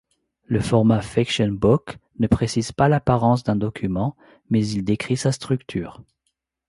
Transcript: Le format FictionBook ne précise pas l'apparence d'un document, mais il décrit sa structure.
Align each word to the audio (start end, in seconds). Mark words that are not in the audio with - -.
Le 0.45 0.59
format 0.61 1.03
FictionBook 1.03 1.97
ne 2.17 2.25
précise 2.25 2.71
pas 2.71 2.87
l'apparence 2.89 3.43
d'un 3.43 3.55
document, 3.55 4.15
mais 4.49 4.67
il 4.67 4.83
décrit 4.83 5.15
sa 5.15 5.31
structure. 5.31 6.01